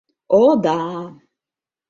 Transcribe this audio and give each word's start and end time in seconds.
О, 0.37 0.39
да. 0.63 0.77